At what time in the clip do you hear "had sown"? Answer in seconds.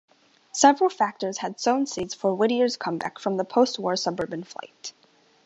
1.37-1.85